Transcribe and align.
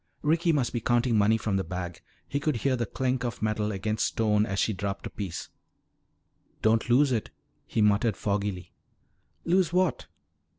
Ricky 0.23 0.51
must 0.51 0.73
be 0.73 0.81
counting 0.81 1.15
money 1.15 1.37
from 1.37 1.57
the 1.57 1.63
bag. 1.63 2.01
He 2.27 2.39
could 2.39 2.55
hear 2.55 2.75
the 2.75 2.87
clink 2.87 3.23
of 3.23 3.43
metal 3.43 3.71
against 3.71 4.07
stone 4.07 4.47
as 4.47 4.57
she 4.57 4.73
dropped 4.73 5.05
a 5.05 5.11
piece. 5.11 5.49
"Don't 6.63 6.89
lose 6.89 7.11
it," 7.11 7.29
he 7.67 7.83
muttered 7.83 8.17
foggily. 8.17 8.71
"Lose 9.45 9.71
what?" 9.71 10.07